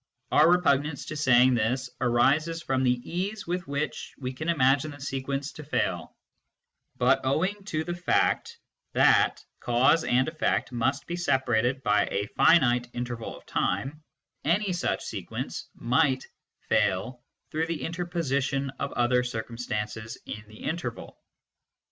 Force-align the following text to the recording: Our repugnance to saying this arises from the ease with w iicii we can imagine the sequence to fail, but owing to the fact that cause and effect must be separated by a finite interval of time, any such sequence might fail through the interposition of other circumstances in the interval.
Our 0.31 0.49
repugnance 0.49 1.05
to 1.05 1.15
saying 1.15 1.53
this 1.53 1.87
arises 2.01 2.63
from 2.63 2.81
the 2.81 2.99
ease 3.07 3.45
with 3.45 3.67
w 3.67 3.85
iicii 3.85 4.09
we 4.17 4.33
can 4.33 4.49
imagine 4.49 4.89
the 4.89 4.99
sequence 4.99 5.51
to 5.51 5.63
fail, 5.63 6.17
but 6.97 7.19
owing 7.23 7.63
to 7.65 7.83
the 7.83 7.93
fact 7.93 8.57
that 8.93 9.45
cause 9.59 10.03
and 10.03 10.27
effect 10.27 10.71
must 10.71 11.05
be 11.05 11.15
separated 11.15 11.83
by 11.83 12.05
a 12.09 12.25
finite 12.35 12.87
interval 12.93 13.37
of 13.37 13.45
time, 13.45 14.01
any 14.43 14.73
such 14.73 15.03
sequence 15.05 15.69
might 15.75 16.25
fail 16.61 17.23
through 17.51 17.67
the 17.67 17.83
interposition 17.83 18.71
of 18.79 18.91
other 18.93 19.21
circumstances 19.23 20.17
in 20.25 20.43
the 20.47 20.63
interval. 20.63 21.21